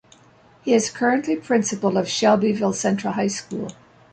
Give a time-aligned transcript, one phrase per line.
[0.63, 3.67] He is currently Principal of Shelbyville Central High School.